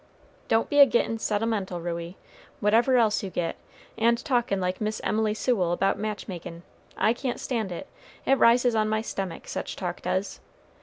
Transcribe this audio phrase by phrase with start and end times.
[0.47, 2.17] "Don't be a gettin' sentimental, Ruey,
[2.59, 3.55] whatever else you get
[3.99, 6.63] and talkin' like Miss Emily Sewell about match makin';
[6.97, 7.85] I can't stand it;
[8.25, 10.39] it rises on my stomach, such talk does.